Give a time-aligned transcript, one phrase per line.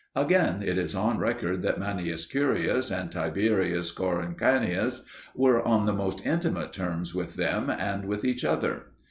[0.15, 5.03] Again, it is on record that Manius Curius and Tiberius Coruncanius
[5.35, 8.87] were on the most intimate terms with them and with each other.